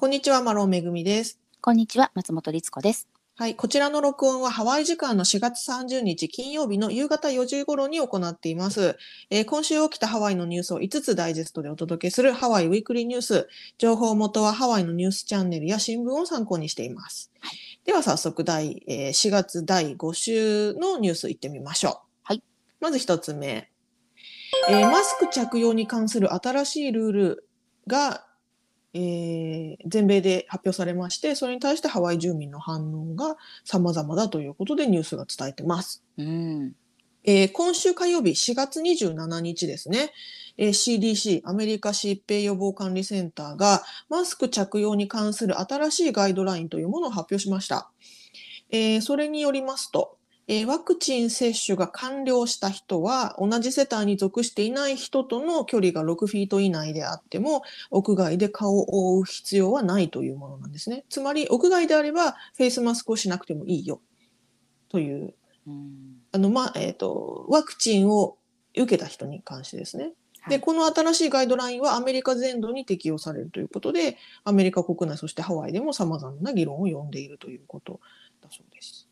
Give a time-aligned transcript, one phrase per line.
[0.00, 1.38] こんにちは、マロンめぐみです。
[1.60, 3.06] こんにちは、松本律子です。
[3.36, 8.96] はい、こちらの録音はハワイ時間の4月30日金曜日の夕方4時頃に行っています。
[9.28, 13.48] えー今週起きたハワイのニュースを5つダイジェストでお届けするハワイウィークリーニュース。
[13.76, 17.30] 情報元はハワイのニュースチャンネルや新聞を参考にしています。
[17.84, 21.94] では早速第、えー4月第5週のニュースいってみましょう。
[22.22, 22.42] はい。
[22.80, 23.70] まず1つ目。
[24.70, 27.48] えーマスク着用に関する新しいルール
[27.86, 28.24] が、
[28.94, 36.02] えー全米で発表されまして、それに対してハワイ住民の反応が様々だということでニュースが伝えてます。
[36.18, 36.72] うん。
[37.24, 40.12] えー今週火曜日4月27日ですね、
[40.56, 47.90] えー CDC アメリカ疾病予防管理センターがマスク着用に関する新しいガイドラインというものを発表しました。
[48.70, 50.16] えーそれによりますと、
[50.52, 61.04] えーワクチン接種が完了した人は同じ世帯に属していない人との距離が6フィート以内であっても屋外で顔を覆う必要はないというものなんですね。
[61.08, 64.00] つまり屋外であればフェイスマスクをしなくてもいいよ
[64.88, 65.34] という
[65.66, 66.22] うん。
[66.32, 68.36] あの、まあ、えっ、と、ワクチンを
[68.76, 70.12] 受けた人に関してですね。
[70.48, 78.00] で、はいこの新しいガイドラインはアメリカ全土に適用されるということで、アメリカ国内、そしてハワイでも様々な議論を呼んでいるということ
[78.40, 79.08] だそうです。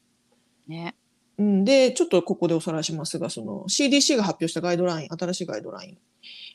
[0.66, 0.96] ね。
[1.38, 5.98] うん、で、ちょっとここでおさらいしますが、その CDC が発表したガイドライン、新しいガイドライン。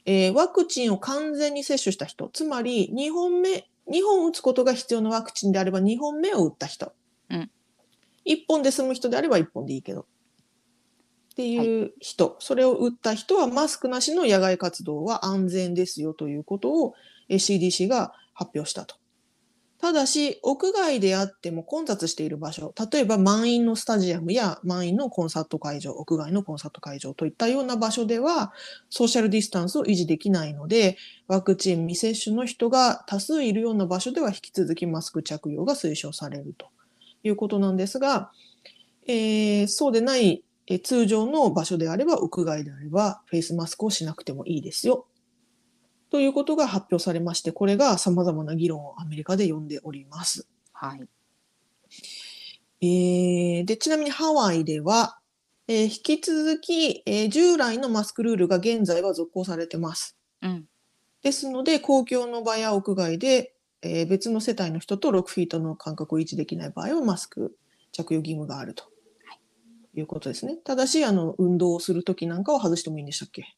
[0.06, 6.94] えーワクチンを完全に接種した人、つまり2本目、2本打つことが必要なワクチンであれば2本目を打った人。
[7.30, 7.50] うん
[8.26, 10.02] 1本で済む人であれば1本でいいけど。
[10.02, 10.06] っ
[11.36, 16.94] ていう人、それを打った人はマスクなしの野外活動は安全ですよということを
[17.28, 18.96] えー CDC が発表したと。
[19.84, 28.54] ただし、屋外であっても混雑している場所、例えば満員のスタジアムや満員のコンサート会場、屋外のコンサート会場といったような場所では、
[28.90, 30.96] ソーシャルディスタンスを維持できないので、
[31.28, 36.68] ワクチン未接種の人が多数いるような場所では引き続きマスク着用が推奨されると
[37.26, 38.32] いうことなんですが、
[39.06, 45.08] えーそうでない、え通常の場所であれば、屋外であれば、フェイスマスクをしなくてもいいですよ。
[46.14, 50.48] ということが発表されまして、これが様々な議論をアメリカで呼んでおります。
[50.72, 51.08] はい。
[52.82, 55.18] えーで、ちなみにハワイでは、
[55.68, 60.16] えー引き続き、えー従来のマスクルールが現在は続行されてます。
[60.44, 60.66] うん。
[61.24, 67.58] ですので、公共の場や屋外で、えー別の世帯の人と6フィートの間隔を維持できない場合はマスク
[67.92, 68.84] 着用義務があると。
[69.96, 70.58] いうことですね。
[70.64, 73.56] ただし、あの、運動をするときなんかは外してもいいんでしたっけ？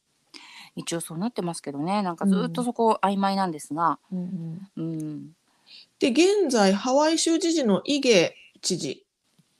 [0.76, 2.02] 一応そうなってますけどね。
[2.02, 3.98] なんかずっとそこ曖昧なんですが。
[4.12, 5.32] うん。
[5.98, 9.04] で、現在、ハワイ州知事のイゲ知事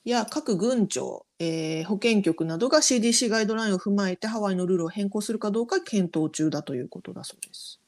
[0.04, 7.80] や各郡庁、えー保健局などが CDC ガイドラインを踏まえてハワイのルールを変更するかどうか検討中だということだそうです。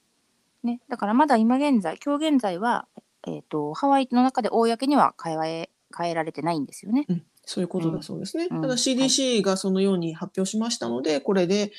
[0.63, 0.81] ね。
[0.89, 2.87] だからまだ今現在、今日現在は、
[3.27, 7.05] えっ、と、ハワイの中で公には変え、変えられてないんですよね。
[7.09, 8.49] うん、そういうことだそうですね。
[8.51, 11.73] うんただ CDC がそのように発表しましたので、これで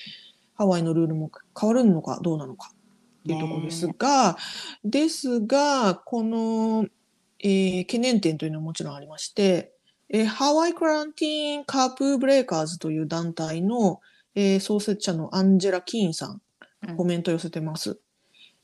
[0.60, 2.74] ハワイのルールも変わるのかどうなのか。
[2.74, 4.38] っていうところですが、
[4.84, 6.86] ですが、この、
[7.40, 9.74] えー懸念点というのはもちろんありまして、
[10.10, 14.02] えーハワイクランティーンカープブレイカーズという団体の、
[14.36, 16.42] えー創設者のアンジェラ・キーンさん、
[16.90, 16.98] うん。
[16.98, 17.98] コメントを寄せてます。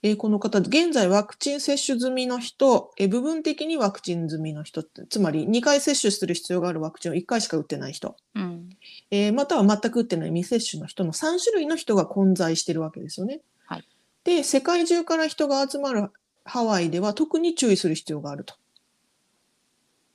[0.06, 8.70] えーこの方、現在ワクチン接種済みの人、えー部分的にワクチン済みの人つまり2回接種する必要があるワクチンを1回しか打ってない人、うん。
[9.10, 13.42] えーまたは全く打ってない未接種の人の3種類の人が混在してるわけですよね。
[13.66, 13.88] はい
[14.26, 16.10] で、世界中から人が集まる
[16.44, 18.56] ハワイでは特に注意する必要があると。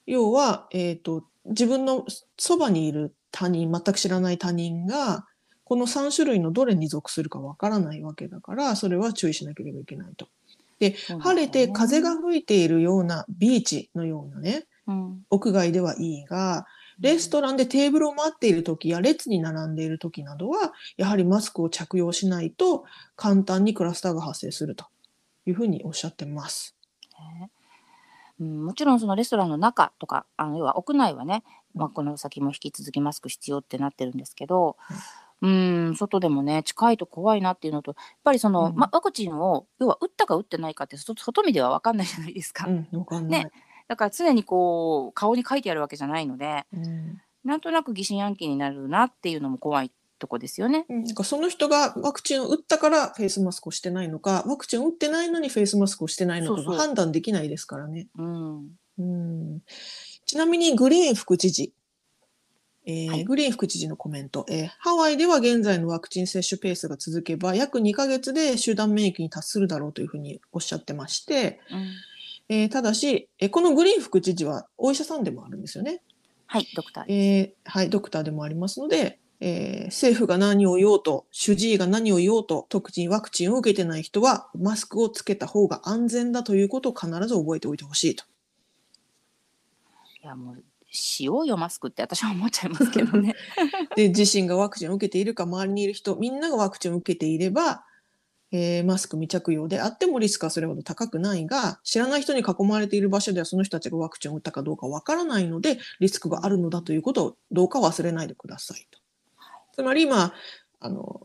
[0.07, 2.05] 要は、えっ、と、自分の
[2.37, 5.27] そばにいる他人、全く知らない他人が、
[5.71, 10.27] この3種類のどれに属するかわからないわけだから、それは注意しなければいけないと。
[10.81, 15.21] で、晴れて風が吹いているようなビーチのようなね、うん。
[15.31, 16.67] 屋外ではいいが、
[16.99, 24.87] レストランでテーブルを待っている時や列に並んでいる時などは、やはりマスクを着用しないと簡単にクラスターが発生すると
[25.47, 26.75] いうふうにおっしゃってます。
[27.17, 27.49] ね
[28.41, 31.45] うん、もちろんそのレストランの中とかあの要は屋内はね、
[31.75, 34.77] まあ、この先も引き続きマスク必要ってなってるんですけど、
[35.43, 38.77] うん、外でもね近いと怖いなっていうのとやっぱりその、うん。
[38.77, 43.45] ま、ワクチンを要は打ったか打ってないかって外外見では分かんないじゃないですか、うん、わかんない。
[43.45, 43.51] ね。
[43.89, 47.21] だから常にこう顔に書いてあるわけじゃないのでうん。
[47.45, 50.85] なんとなく疑心暗鬼になるなっていうのも怖いとこですよね。
[50.89, 51.05] うん。
[51.05, 58.09] なんかその人がワクチンを打ったからフェイスマスクをしてないのか、ワクチンを打ってないのにフェイスマスクをしてないのかが判断できないですからね。
[58.17, 58.69] うん。
[58.99, 59.61] うん。
[60.27, 61.73] ちなみにグリーン副知事、
[62.91, 71.87] えーはいグリーン副知事のコメント、えーハワイでは現在のワクチン接種ペースが続けば約2ヶ月で集団免疫に達するだろうというふうにおっしゃってまして、うん
[72.49, 76.03] えーただし、えーこのグリーン副知事はお医者さんでもあるんですよね。
[76.47, 77.05] はい、ドクター。
[77.09, 88.25] えーはい、ドクターでもありますので、えー政府が何を言おうと、主治医が何を言おうと、特にワクチンを受けてない人は、マスクをつけた方が安全だということを必ず覚えておいてほしいと。
[90.25, 93.35] いやもうしようよマスクって私は思っちゃいますけどね。
[93.97, 97.85] で、自身がワクチンを受けているか、周りにいる人、みんながワクチンを受けていれば、
[98.53, 108.99] えーマスク未着用であってもリスクはそれほど高くないが、知らない人に囲まれている場所ではその人たちがワクチンを打ったかどうかわからないので、リスクがあるのだということをどうか忘れないでくださいと。
[109.73, 110.35] つまり今、
[110.81, 111.21] あの、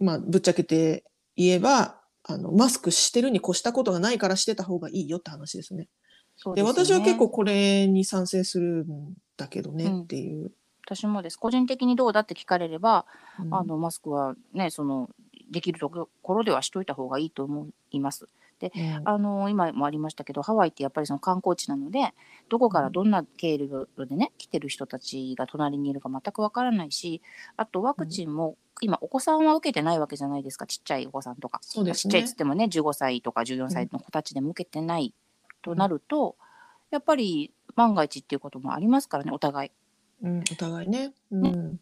[0.00, 1.04] まあ、ぶっちゃけて
[1.36, 5.88] 言えば、あの、マスクしてるに越したことがないからしてた方がいいよって話ですね。
[6.54, 6.62] で、ね。
[6.62, 10.00] 私は結構これに賛成するんだけどねうん。
[10.02, 10.52] っていう。
[10.84, 11.36] 私もです。
[11.36, 13.06] 個人的にどうだって聞かれれば、
[13.40, 13.54] うん。
[13.54, 15.10] あのマスクはねその
[15.50, 18.28] できるところではしといた方がいいと思います。
[18.62, 19.02] うん。
[19.04, 22.14] あの今もありましたけどハワイってやっぱりその観光地なので
[22.48, 27.22] どこからどんな経路でね来てる人たちが隣にいるか全くわからないし
[27.56, 30.66] あとワクチンも今お子さんは受けてないわけじゃないですか。
[30.66, 32.34] ちっちゃいお子さんとか、ねちっちゃいっつっ。
[32.36, 35.14] てもね15歳とか14歳の子たちでも受けてない
[35.62, 36.36] となると、
[36.90, 39.70] やっぱり万が一っていうこともありますからねお互い
[40.22, 41.12] うん、お互いね。
[41.30, 41.80] うん。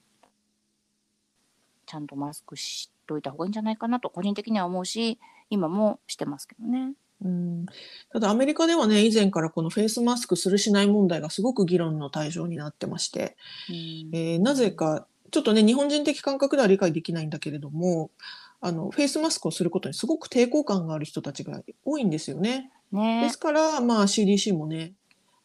[1.87, 5.19] ちゃんとマスクしといた方がいいんじゃないかなと個人的には思うし
[5.51, 6.93] 今もしてますけどね。
[7.23, 7.67] うん、
[8.13, 13.37] ただアメリカではね、以前からこのフェイスマスクするしない問題がすごく議論の対象になってまして、
[13.69, 13.75] うん
[14.15, 18.11] えーなぜか、ちょっとね、日本人的感覚では理解できないんだけれども、
[18.61, 22.71] あの、フェイスマスクをすることにすごく抵抗感がある人たちが多いんですよね。
[22.93, 24.93] でねすから、まあ CDC もね、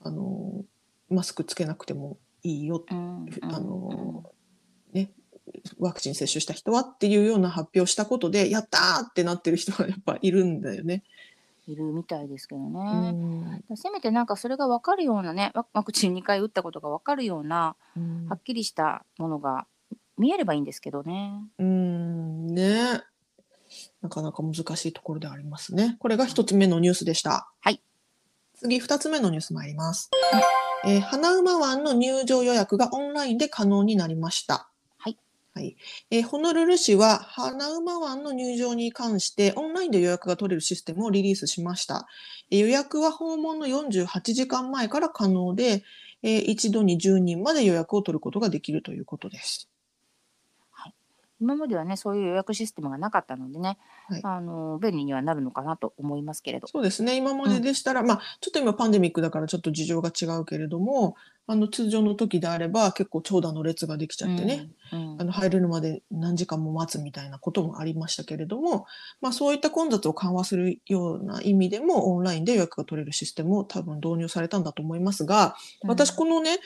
[0.02, 0.64] あの、
[1.10, 4.32] マスクつけなくてもいいよ、うんあの、
[4.92, 5.12] ね、
[5.80, 11.04] ワクチン接種した人はっていうような発表をしたことで、やったーってなってる人がやっぱいるんだよね。
[11.68, 13.64] いるみたいですけどね。
[13.76, 19.66] せめてなんかそれが分かるようなねワワクチン2回打ったことが分かるようなうんはっきりしたものが
[20.18, 21.42] 見えればいいんですけどね。
[21.60, 23.02] うーんね。
[24.02, 25.98] なかなか難しいところではありますね。
[26.00, 27.50] これが一つ目のニュースでした。
[27.60, 27.82] はい。
[28.58, 30.10] 次、二つ目のニュース参ります。
[30.86, 34.70] えー花馬湾の入場予約がオンラインで可能になりました。
[34.98, 35.18] はい。
[35.54, 35.76] はい。
[36.12, 42.08] えーホノルル市は花馬湾の入場に関してオンラインで予約が取れるシステムをリリースしました。
[42.52, 45.84] えー予約は訪問の48時間前から可能で、
[46.22, 49.68] えー一度に10人まで予約を取ることができるということです。
[51.40, 53.78] 今まではねそういう予約システムがなかったのでね、
[54.08, 54.22] はい。
[54.24, 56.68] あの便利にはなるのかなと思いますけれど。
[56.68, 57.18] そうですね。
[57.18, 61.16] 今まででしたら、まあ、ちょっと今パンデミックだからちょっと事情が違うけれども、
[61.48, 65.14] あの、通常の時であれば結構長蛇の列ができちゃってね、うん。
[65.14, 65.22] うん。
[65.22, 68.86] あの、入れるまで何時間も待つみたいなこともありましたけれども、
[69.22, 76.58] まあ、そういった混雑を緩和するような意味でも、オンラインで予約が取れるシステムを多分導入されたんだと思いますが、私このね、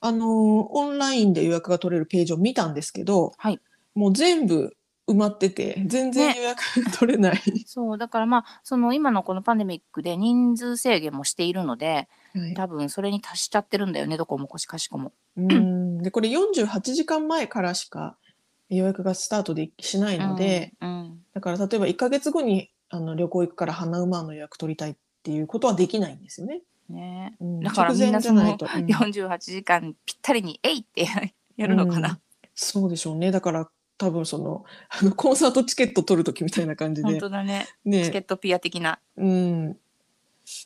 [0.00, 3.60] あの、オンラインで予約が取れるページを見たんですけど、はい
[3.96, 4.76] もう全部
[5.08, 6.36] 埋まってて、全然ね。
[6.36, 6.62] 予約
[6.98, 7.40] 取れない。
[7.66, 12.54] そうだからまあその今のこのパンデミックで人数制限もしているのではい。
[12.54, 15.12] 多分それに達しちゃってるんだよねどこもこしかしこも。
[15.36, 15.98] うん。
[16.02, 18.16] でこれ48時間前からしか
[18.68, 20.88] 予約がスタートでしないので、うん。
[20.88, 21.18] うん。
[21.32, 26.62] だから例えば1ヶ月後にあの旅行行くから花馬の予約取りたいっていうことはできないんですよね。
[26.90, 27.36] ね。
[27.40, 27.60] うん。
[27.60, 28.86] だからみんなそのじゃないと、うん。
[28.86, 31.06] 48時間ぴったりに「えい!」って
[31.56, 32.18] やるのかな、
[32.54, 33.30] そうでしょうね。
[33.30, 37.66] だから多分そのあのコンサートチケット取るときみたいな感じ本で、当だね。
[37.84, 38.98] チケッね、トピア的な。
[39.16, 39.76] うん、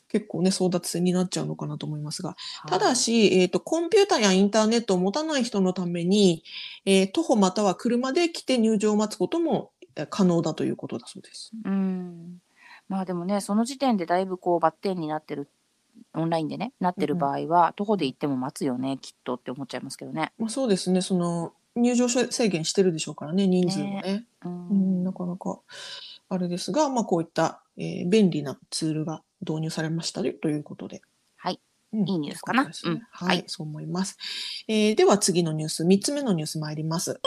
[0.09, 2.35] 結構ね争奪戦になっちゃうのかなと思いますが、
[2.67, 6.43] ただし、えー、とコンピューターやインターネットを持たない人のために、
[6.85, 11.51] えー徒歩または車で来て入場を待つこともえー可能だということだそうです。
[11.63, 12.41] うん。
[12.89, 15.49] まあでもねその時点でだいぶこうバッテンになってる
[16.13, 20.33] オンラインでねなってる場合は、徒歩で行っても待つよねきっとって思っちゃいますけどね。
[20.37, 24.25] まあ、そうですね、その入場制限してるでしょうからね、人数もね。
[24.45, 25.59] ううん、なかなか
[26.29, 31.01] あれですが、まあ、こういった、えー便利なツールが導入されましたということで。
[31.37, 31.59] はい、
[31.93, 32.65] うんいいニュースかな？
[32.65, 34.17] ねうんはい、はいそう思います。
[34.67, 37.19] えーでは次のニュース、3つ目のニュース参ります。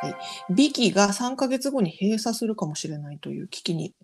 [0.00, 0.14] はい。
[0.54, 3.94] ビキが3ヶ月後に閉鎖するかもしれないという危機に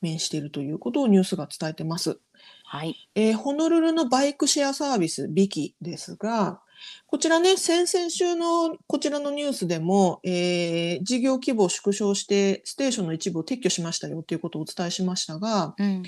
[0.00, 2.18] 面しているということをニュースが伝えてます。
[2.64, 6.60] はいえーホノルルのバイクシェアサービス、ビキですが、
[7.06, 16.02] こちらね、先々週のこちらのニュースでも、えー事業規模を縮小して、ステーションの一部を撤去しましたよということをお伝えしましたが、うん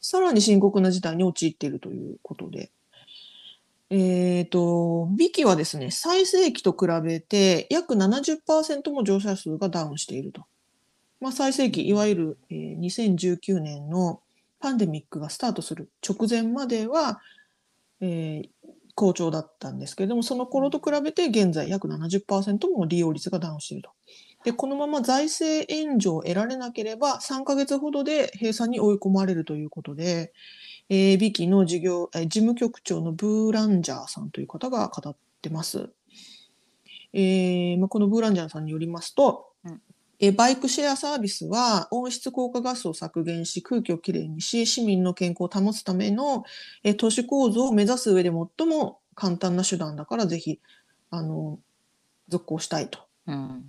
[0.00, 2.70] さらに深刻な事態に陥っているということで、
[3.90, 10.44] えっ、と、ビキはですね、最盛期と比べて約70%も乗車数がダウンしていると。
[11.20, 14.20] まあ、最盛期、いわゆる、えー2019年の
[14.58, 17.20] パンデミックがスタートする直前までは、
[18.00, 18.48] えー
[18.96, 23.90] 好調だったんですけれども、その頃と比べて現在約70%も利用率がダウンしていると。
[24.44, 30.32] で、このまま財政援助を得られなければ、3ヶ月ほどで閉鎖に追い込まれるということで、
[30.88, 35.90] えー、ビキの事業、えー事務局長のブーランジャーさんという方が語ってます。
[37.12, 39.52] えーまあ、このブーランジャーさんによりますと、
[40.20, 46.44] えーバイクシェアサービスは温室効果ガスを削減し空気をきれいにし市民の健康を保つための、
[46.84, 50.60] えー都市構造を目指す上で最も簡単な手段だからぜひ
[51.10, 51.58] あの
[52.28, 53.00] 続行したいと。
[53.26, 53.64] うん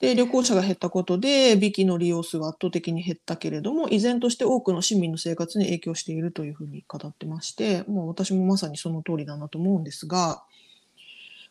[0.00, 10.44] で旅行者が減ったことでビキの利用数は圧倒的に減ったけれども依然として多くの市民の生活に影響しているというふうに語ってましてもう私もまさにその通りだなと思うんですが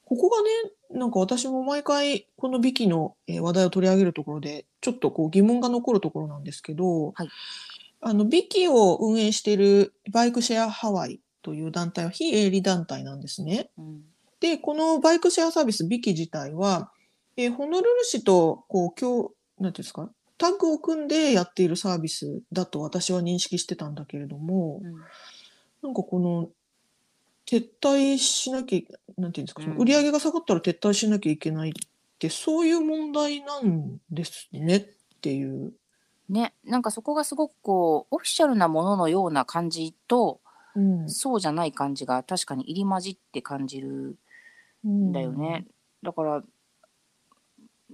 [0.08, 7.30] ここがねなんか私も毎回この Biki のえー話題を取り上げるところでちょっとこう疑問が残るところなんですけど、はい。
[8.00, 13.70] あの Biki を運営している Bikeshare Hawaii という団体は非営利団体なんですね。
[13.78, 14.02] うん。
[14.40, 16.92] で、このバイクシェアサービス、 Biki 自体は、
[17.36, 24.94] えーホノルル市と、こう、今日、なんていうんですか、タッグを組んでやっているサービスだと私は認識してたんだけれども、うん。
[25.82, 26.50] なんかこの、
[27.50, 31.74] 撤退しなきゃ、なんていうんですか、そのうん売り上げが下がったら撤退しなきゃいけないっ
[32.20, 34.86] て、そういう問題なんですねっ
[35.22, 35.74] ていう。
[36.30, 40.42] ね、なんかそこがすごくこうオフィシャルなもののような感じと
[40.78, 41.10] うん。
[41.10, 44.16] そうじゃない感じが確かに入り混じって感じる
[44.88, 45.66] んだよね。
[46.04, 46.44] だから、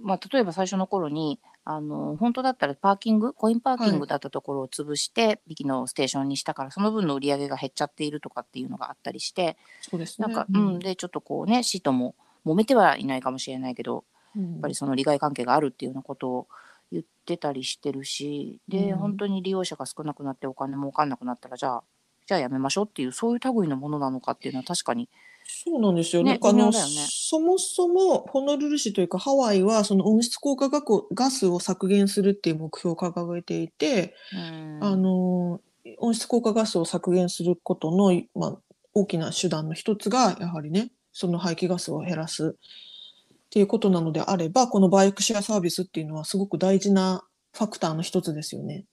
[0.00, 10.26] まあ、例えば最初の頃にあの本当だったらパーキングコインパーキングだったところを潰して、ビキのステーションにしたからその分の売り上げが減っちゃっているとかっていうのがあったりしてそうですね。
[10.26, 14.04] なんか、うん、でちょっとこうね市とも揉めてはいないかもしれないけど
[14.36, 16.48] うん、やっぱりその利害関係があるっていうようなことを
[16.90, 18.98] 言ってたりしてるしで、うん。
[18.98, 21.82] 本当に利用者が少なくなってお金儲かんなくなったらじゃあ
[22.26, 25.08] じゃあやめましょうっていうそういう類のものなのかっていうのは確かに
[25.46, 26.22] そうなんですよ。
[26.22, 30.68] ねなんかねそもそもホノルル市というかハワイはその温室効果
[31.14, 35.60] ガスを削減するっていう目標を掲げていて、うんあの
[35.98, 38.58] 温室効果ガスを削減することの、まあ、
[38.94, 47.22] 大きな手段の一つがやはりねその排気ガスを減らすっていうことなのであればこのバイクシェアサービスっていうのはすごく大事な
[47.52, 48.86] ファクターの一つですよね。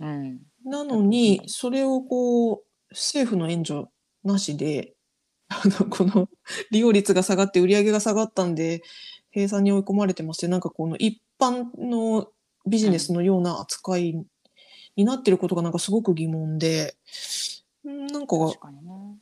[0.00, 3.86] うんなのに、それをこう、政府の援助
[4.24, 4.94] なしで、
[5.50, 6.28] あの、この
[6.70, 8.82] 利用率が下がって売り上げが下がったんで、
[9.34, 12.28] 閉鎖に追い込まれてまして、なんかこの一般の
[12.66, 14.24] ビジネスのような扱い
[14.96, 16.94] になってることがなんかすごく疑問で、
[17.84, 19.18] うんなんか、確かにね。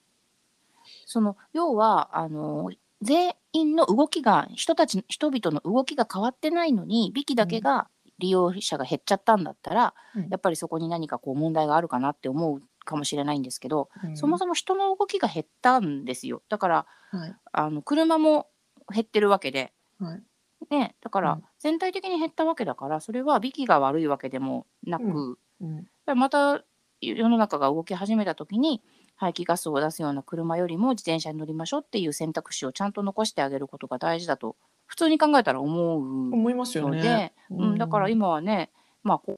[1.06, 2.70] その要はあの
[3.00, 10.28] 全員の動きが人たち人々の動きが変わってないのにビキだけが利用者が減っちゃったんだったら、うん。
[10.28, 14.16] やっぱりそこに何かこう問題があるかなって思うかもしれないんですけど、うん。
[14.16, 16.42] そもそも人の動きが減ったんですよ。
[16.48, 18.48] だからはい、あの車も
[18.92, 20.22] 減ってるわけで、はい、
[20.70, 21.42] ね、だからうん。
[21.58, 26.62] 全体的に減ったわけだからそれはビキが悪いわけでもなく、ううん、やっぱりまた
[27.00, 28.82] 世の中が動き始めた時に
[29.16, 35.98] 排気ガスを出すような車よりも自転車に乗りましょうっていう選択肢をちゃんと残してあげることが大事だと普通に考えたら思う
[36.32, 37.32] 思いますよので、ね。
[37.50, 38.70] うん、だから今はね
[39.02, 39.36] まあこう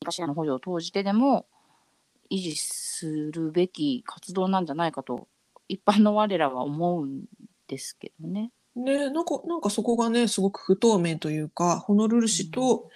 [0.00, 1.46] 何かしらの補助を投じてでも
[2.30, 5.28] 維持するべき活動なんじゃないかと
[5.68, 7.24] 一般の我らは思うん
[7.68, 8.50] ですけどね。
[8.74, 12.90] ね、なんか、なんかそこがね、すごく不透明というか、ホノルル市と、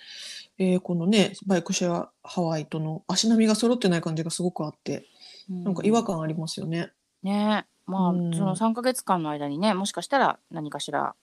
[0.59, 5.07] えーこのね、バイクシェアハワイとの足並みが揃ってない感じがすごくあって、
[5.49, 6.93] なんか違和感ありますよね。
[7.23, 11.15] ねまあ、うんその3ヶ月間の間にねもしかしたら何かしら、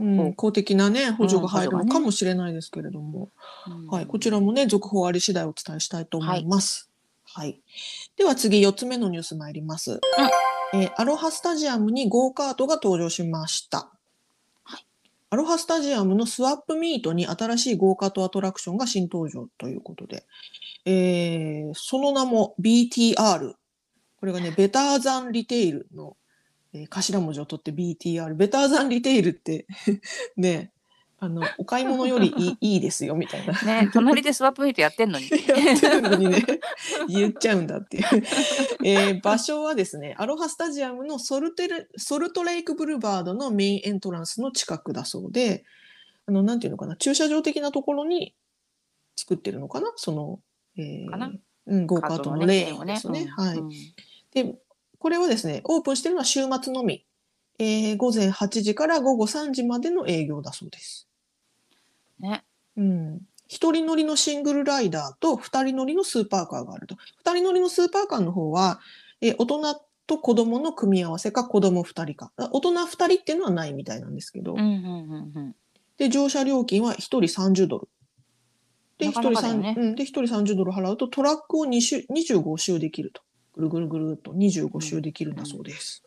[0.00, 3.30] うん、公的なね、補助が入るのかもしれないですけれども、
[3.66, 6.84] うんはい、こちらもね、続報あり次第お伝えしたいと思います。
[6.84, 6.87] はい。
[8.16, 10.00] では次、4つ目のニュース参ります。
[10.74, 13.90] えーアロハスタジアムにゴーカートが登場しました。
[14.64, 14.84] はい
[15.30, 20.24] アロハスタジアムのスワップミートに新しいゴーカートアトラクションが新登場ということで、
[20.84, 23.54] えーその名も BTR。
[24.20, 26.16] これがね、ベターザンリテイルの、
[26.72, 28.34] えー頭文字を取って BTR。
[28.34, 29.66] ベターザンリテイルって
[30.36, 30.72] ね、
[31.20, 33.52] あの、 お買い物よりいい いいですよみたいな。
[33.62, 35.28] ね隣でスワップミートやってんのに。
[35.46, 36.44] やってるのにね、
[37.08, 38.04] 言っちゃうんだっていう。
[38.84, 45.64] えー場所はですね、アロハスタジアムのソルテルソルトレイクブルバードのメインエントランスの近くだそうで、
[46.26, 48.34] あの、なんていうのかな、駐車場的なところに
[49.16, 50.40] 作ってるのかなその、
[50.76, 53.22] えーうん、ゴーカートのレーンをねですね。
[53.22, 53.58] うんはい。
[53.58, 53.70] うん
[54.30, 54.54] で、
[54.98, 57.04] これはですね、オープンしてるのは週末のみ。
[57.58, 61.07] えー午前8時から午後3時までの営業だそうです。
[62.20, 62.44] ね
[62.76, 63.20] うん。
[63.46, 66.96] 一人乗りのシングルライダーと二人乗りのスーパーカーがあると。
[67.18, 68.80] 二人乗りのスーパーカーの方は、
[69.20, 72.32] えー大人と子供の組み合わせか子供二人か。
[72.36, 74.54] 大人二人っていうのはないみたいなんですけど。
[74.54, 75.54] うんうんうんうん。
[75.98, 77.88] で、乗車料金は一人30ドル。
[78.98, 83.22] で、一なかな人三かだよねうん、で、一人30ドル払うとトラックを2周25周できると。
[83.54, 86.02] ぐるぐるぐるっと25周できるんだそうです。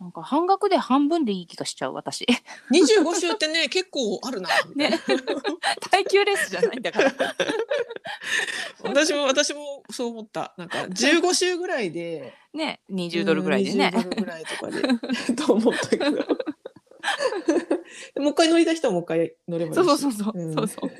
[0.00, 2.24] なんか半額で半分でいい気がしちゃう私。
[2.70, 4.48] 25周ってね、結構あるな。
[4.76, 5.00] ね
[5.90, 7.14] 耐久レースじゃないんだから。
[8.84, 10.54] 私も、私もそう思った。
[10.56, 14.00] なんか15周ぐらいで、ね、20ドルぐらいでねうん。
[14.00, 16.10] 20ドルぐらいとかで、と思ったけど。
[18.22, 19.76] もう一回乗りたい人はもう一回乗ればいいし。
[19.76, 20.90] そうそうそうそう、うんそうそう。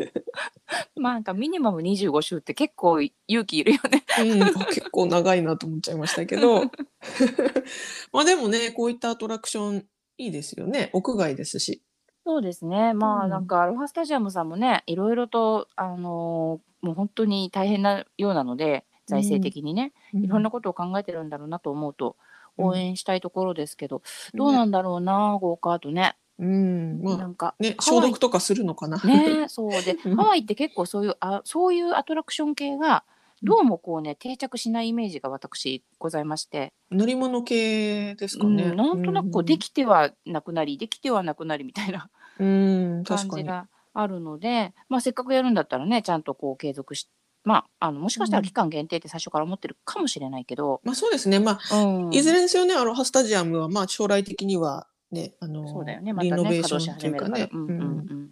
[0.98, 4.04] まあなんかミニマム25周って結構勇気いるよね。
[4.20, 6.64] うん、結構長いなと思っちゃいましたけど。
[8.12, 9.86] まあでもねこういったアトラクション
[10.18, 10.90] いいですよね。
[10.92, 11.82] 屋外ですし。
[12.24, 12.94] そうですね。
[12.94, 22.16] まうんあなんかアロハスタジアムさんもね、いろいろとあのーもう本当に大変なようなので、財政的にね、いろんなことを考えてるんだろうなと思うと
[22.56, 24.02] 応援したいところですけど、
[24.34, 26.16] どうなんだろうな、ゴーカートね。
[26.38, 30.16] うんまあなんかね消毒とかするのかな、ね、 そうでうん。
[30.16, 33.04] ハワイって結構そういうあそういうアトラクション系が
[33.42, 47.08] どうもこうね定着しないイメージが私ございまして、乗り物系ですかうんね、なんとなくこうできてはなくなりできてはなくなりみたいなうん感じがあるので、まあ、せっかくやるんだったらねちゃんとこう継続し
[47.44, 51.38] まああのもしかしたら期間限定って最初から思ってるかもしれないけど、まあそうですね。
[51.38, 56.12] まあうん、いずれにせよねアロハスタジアムはまあ将来的にはねあのそうだよね。
[56.12, 57.48] またねリノベーションというかね。
[57.52, 57.80] うんうんううん。
[58.24, 58.30] ん、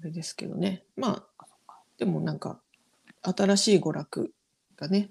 [0.00, 0.84] あれですけどね。
[0.96, 1.46] まあ
[1.98, 2.60] でもなんか
[3.22, 4.32] 新しい娯楽
[4.76, 5.10] がね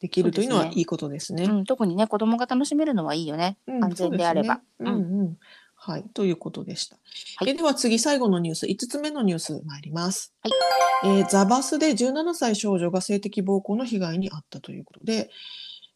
[0.00, 1.44] できるというのはいいことですね。
[1.44, 4.60] うん、特にね子供が楽しめるのはいいよね、うん安全であれば。
[4.78, 4.88] うん。
[4.88, 5.38] うん
[5.86, 6.96] はい、ということでした。
[7.36, 7.50] はい。
[7.50, 10.32] えでは次、最後のニュース、5つ目のニュース参ります。
[10.40, 10.52] はい。
[11.18, 15.30] えーザバスで17歳少女が性的暴行の被害に遭ったということで、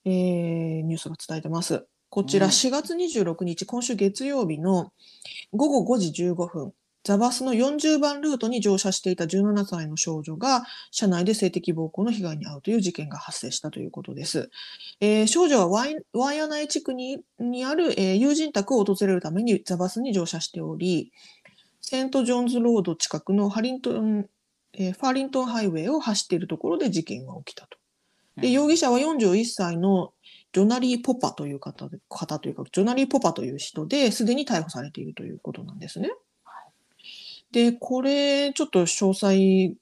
[0.05, 1.87] えーニュースが伝えてます。
[2.11, 4.93] こちらうん4月26日、今週月曜日の
[5.53, 6.73] 午後5時15分、
[7.05, 14.51] TheBus の40番ルートに乗車していた17歳の少女が車内で性的暴行の被害に遭うという事件が発生したということです。
[15.01, 21.13] えー少女はワイワイアナエ地区ににある、えー友人宅を訪れるために TheBus に乗車しており、
[21.83, 24.27] セント・ジョーンズ・ロード近くのハリントン、
[24.73, 27.79] えーファーリントン・ハイウェイを走っているところで事件が起きたと。
[28.41, 30.13] で、容疑者は41歳の
[30.53, 36.11] ジョナリー・ポパという方で方というか、ジョナリー・ポパという人ですでに逮捕されているということなんですね。
[37.53, 39.75] で、これ、ちょっと詳細、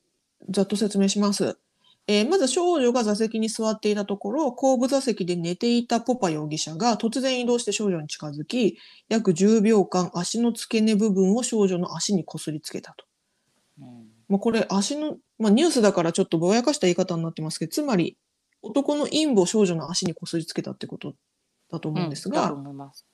[0.50, 1.58] ざっと説明します。
[2.08, 13.06] えーまず少女が座席に座っていたところ、後部座席で寝ていたポパ容疑者が突然移動して少女に近づき、約10秒間足の付け根部分を少女の足にこすりつけたと。
[13.80, 18.16] うんもうこれ足の、まあ、ニュースだからちょっとぼやかした言い方になってますけど、つまり
[18.66, 21.14] 男の陰部を少女の足にこすりつけたってこと
[21.70, 23.06] だと思うんですが、だと思います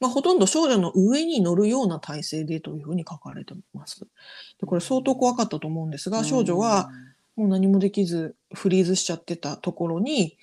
[0.00, 4.00] まあ、ほとんど少女の上に乗るような体勢でというふうに書かれてます。
[4.60, 6.90] でこれ相当怖かったと思うんですが、少女は、
[7.36, 10.36] もう何もできずフリーズしちゃってたところに、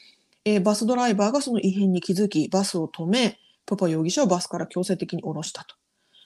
[0.46, 5.76] えーバスドライバーがその異変に気づき、バスを止め、パパ容疑者をバスから強制的に降ろしたと。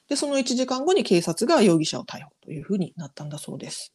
[0.08, 3.94] で、その1時間後に警察が容疑者を逮捕というふうになったんだそうです。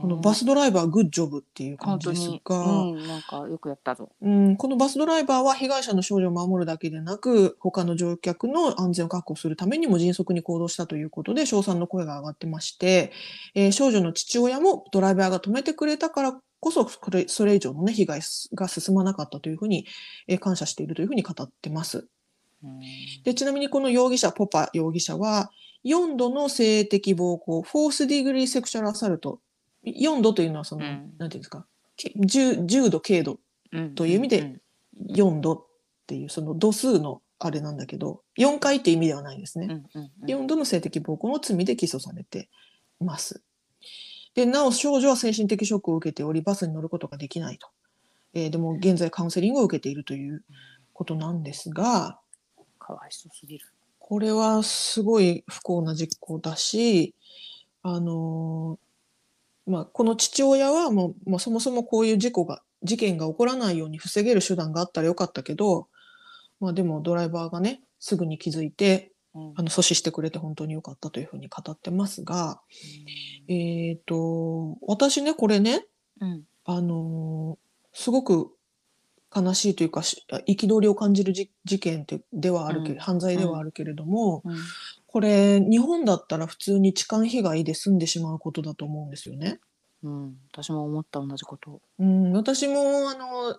[0.00, 4.10] このバスドライバーグッジョブっていう感じですが、うん、なんかよくやったぞ。
[4.20, 13.12] うん、このバスドライバーは被害者の少女を守るだけでなく、他の乗客の安全を確保するためにも迅速に行動したということで、称賛の声が上がってまして、
[13.54, 18.20] えー少女の父親もドライバーが止めてくれたからこそ、それそれ以上の、ね、被害
[18.54, 19.86] が進まなかったというふうに、
[20.26, 22.08] えー感謝しているというふうに語ってます。
[22.64, 22.80] うん
[23.24, 25.50] でちなみにこの容疑者、ポパ容疑者は、
[25.84, 29.40] 4度の性的暴行、 fourth degree sexual assault。
[29.84, 31.66] 4度というのはその、うんなんていうんですか、
[31.96, 33.38] け 10, 10度、軽度
[33.72, 34.60] うんという意味でん
[35.10, 35.66] 4度っ
[36.06, 39.66] ていうその度数のあれなんだけど4回って意味ではないんですね。
[39.66, 42.48] うんうんうん4度の性的暴行の罪で起訴されて
[43.00, 43.42] います。
[44.34, 47.68] でなお少女は精神的ショックを受けておりバスに乗ることができないと。
[48.32, 50.44] えーでも現在カウンセリングを受けているという
[50.92, 52.18] ことなんですが
[52.78, 53.66] かわいそうすぎる。
[53.98, 57.14] これはすごい不幸な事故だし
[57.82, 58.83] あのー
[59.66, 65.88] まあ、この父親はもう、もうそもそもこういう事故が事件が起こらないように防げる手段があったらよかったけど、
[66.60, 69.52] まあ、でもドライバーがねすぐに気づいてうん。
[69.56, 72.60] あの阻止してくれて本当に良かったというふうに語ってますが、
[73.48, 75.84] えっ、と私ねこれね
[76.20, 76.42] うん。
[76.64, 77.64] あのー
[77.96, 78.50] すごく
[79.34, 82.98] 悲しいというかし憤りを感じるじ事件ではあるけ、うん。
[82.98, 84.56] 犯罪ではあるけれども、うん
[85.14, 89.60] これ日本だったら普通に痴漢被害で済んでしまうことだと思うんですよね。
[90.02, 91.80] うん、私も思った同じこと。
[92.00, 93.56] うん、私もあの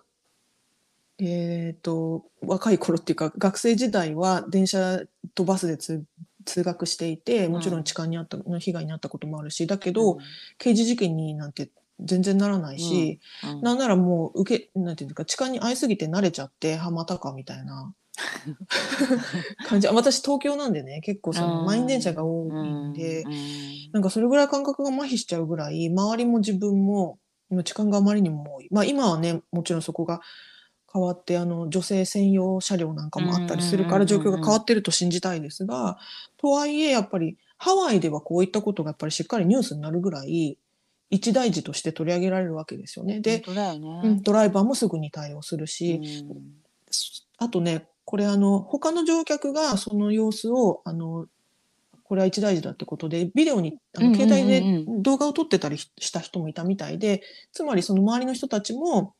[1.18, 5.00] えっと若い頃っていうか学生時代は電車
[5.34, 6.04] とバスで通
[6.44, 10.18] 通学していてもちろん痴漢にあったの被害に遭ったこともあるしだけど、
[10.58, 13.62] 刑事事件になんて全然ならないし、うん、うん。
[13.62, 17.94] なんならもう受けなんていうか痴漢に遭いすぎて慣れちゃってはまたかみたいな
[19.68, 19.88] 感じ。
[19.88, 21.66] あ私東京なんでね結構そのうん。
[21.66, 23.32] 満員電車が多いんで、うん
[23.92, 27.18] なんかそれぐらい感覚が麻痺しちゃうぐらい周りも自分も
[27.50, 28.68] 今痴漢があまりにも多い。
[28.70, 30.20] まあ今はねもちろんそこが
[30.92, 35.98] 変わってあの女性専用車両なんかもあったりするから状況が変わってると信じたいですが
[36.38, 40.58] とはいえやっぱりハワイではこういったことがやっぱりしっかりニュースになるぐらい
[41.10, 43.20] 一大事として取り上げられるわけですよね。
[43.20, 44.00] で、ね。
[44.04, 46.00] うんドライバーもすぐに対応するし、
[47.38, 51.26] あとね、これあの、他の乗客がその様子を、あの、
[52.04, 57.20] これは一大事だってことで、ビデオに、あの携帯で動画を撮ってたりした人もいたみたいで、
[57.52, 59.14] つまりその周りの人たちも、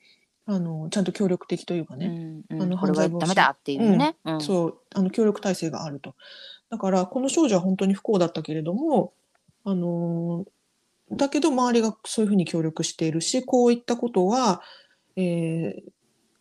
[0.46, 4.16] あの、ちゃんと協力的というかうね、んうんあの犯罪防止だっていうね。
[4.24, 6.14] うんそう、あの、協力体制があると。
[6.70, 9.12] だから、この少女は本当に不幸だったけれども、
[9.64, 10.48] あのー
[11.12, 14.62] だけど周りがそういうふうに協力しているし、こういったことは、
[15.16, 15.92] えー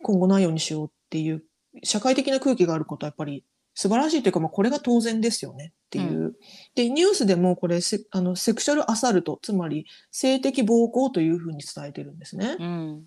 [0.02, 1.42] 今後ないようにしようっていう、
[1.82, 6.34] 社会的な空気があることはやっぱり素晴らしいというか、まあ、これが当然ですよねっていう。
[6.74, 12.56] で、ニュースでもこれセ、あの、セクシャルアサルト、つまり性的暴行というふうに伝えてるんですね。
[12.58, 13.04] うん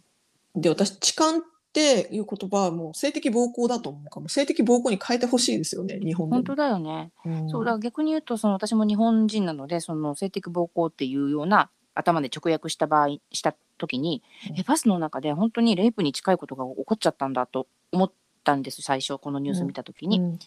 [0.56, 4.30] で、私、痴漢っていう言葉はもう性的暴行だと思うかも。
[4.30, 6.30] 性的暴行に変えてほしいですよね、日本。
[6.30, 7.12] 本当だよね。
[7.26, 18.12] うんそうだ逆に言うとその私も日本人なのでその性的暴行っていうような頭で直訳した場合した時に、うんえバスの中で本当にレイプに近いことが起こっちゃったんだと思っ
[18.44, 20.20] たんです最初このニュース見た時に。
[20.20, 20.40] うん。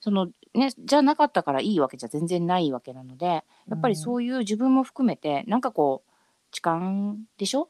[0.00, 3.42] そのね、じゃなかったからいいわけじゃ全然ないわけなのでや
[3.74, 6.10] っぱりそういう自分も含めてなんかこう
[6.52, 7.62] 痴漢でしょ？
[7.64, 7.68] っ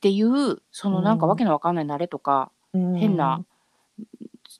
[0.00, 2.96] ていうそのなんかわけのわかんない慣れとか、うん。
[2.96, 3.44] 変な、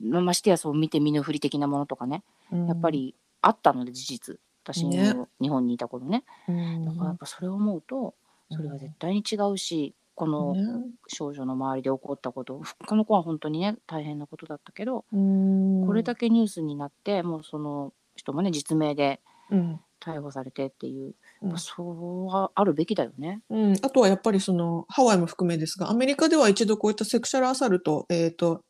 [0.01, 2.67] まましてやそう見て見ぬふり的なものとかねうん。
[2.67, 4.41] やっぱ、りあったので事実。
[4.65, 6.23] 私日本にいた頃ね。
[6.49, 6.85] うん。
[6.85, 8.15] だからやっぱそれを思うと
[8.51, 10.63] それは絶対に違うしこのね。
[11.09, 12.63] 少女の周りで起こったこと。
[12.87, 15.87] この子は本当にね大変なことだったけどうん。
[15.87, 19.21] これだけニュースになってもうその人もね実名で
[19.51, 19.81] うん。
[20.05, 21.49] 逮捕されてっていう、うん。
[21.51, 23.41] まあそうはあるべきだよね。
[23.51, 28.65] うん、あとはやっぱりそのハワイも含めですがアメリカでは一度こういったセクシャルアサルト、えーと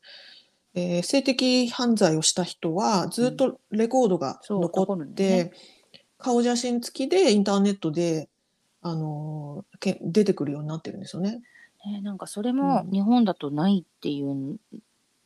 [0.75, 5.51] えー性的犯罪をした人はずっとレコードがそう残残るんだって、よね。
[6.19, 8.29] 顔写真付きでインターネットで、
[8.83, 11.41] あのーけ出てくるようになってるんですよね。
[11.85, 14.57] ねなんかそれもうん日本だとないっていう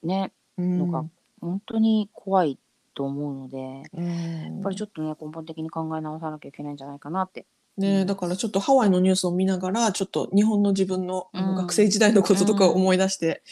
[0.04, 1.06] ね、うんのが
[1.42, 2.58] 本当に怖い
[2.96, 7.46] と思うので、やうんっぱりちょっとね根本的に考え直さなきゃいけないんじゃないかなって。
[7.78, 13.44] ね、だからちょっとハワイのニュースを見ながらちょっと日本の自分の学生時代のこととかを思い出して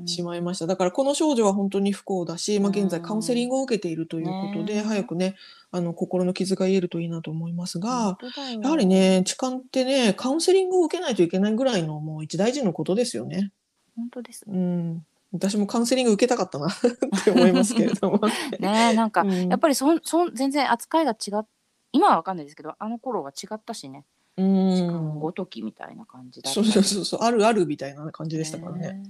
[0.00, 0.08] うん。
[0.08, 0.66] しまいました。
[0.66, 4.82] だからこの少女は本当に不幸だし、まあ、現在うんカウンセリングを受けているということで、ね。
[4.82, 5.36] 早くね
[5.72, 8.16] あの心の傷が癒えるといいなと思いますが、
[8.62, 13.52] やはりね痴漢ってねカウンセリングを受けないといけないぐらいのもう一大事のことですよね。
[13.94, 14.44] 本当です。
[14.46, 18.20] うん、私もカウンセリング受けたかったなって思いますけれども。
[18.60, 18.94] ね。
[18.94, 19.48] なんか、うん。
[19.48, 21.46] やっぱりそんそん全然扱いが違っ
[21.96, 24.04] 今は分かんないですけどあの頃は違ったしね
[24.36, 29.02] う時間んごときみたいな感じだったそうそうそうそうあるあるみたいな感じでしたからね。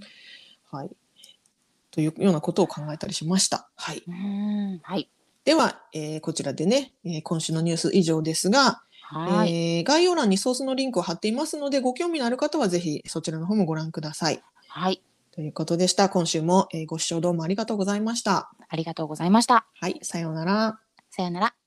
[0.70, 0.90] はい。
[1.90, 3.68] というようなことを考えたりしました。
[3.74, 4.02] はい。
[4.06, 5.08] うんはい
[5.44, 14.42] では、えーこちらでね、えー今週のニュース以上ですが、はい、えー概要欄にソースのリンクを貼っていますので、ご興味のある方はぜひそちらの方もご覧ください。
[14.68, 16.08] はい、ということでした。
[16.08, 18.50] 今週も、えーご視聴どうもありがとうございました。
[18.68, 19.66] ありがとうございました。
[19.80, 20.80] はい、さようなら。
[21.10, 21.65] さようなら。